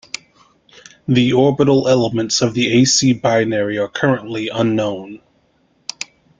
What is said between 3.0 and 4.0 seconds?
binary are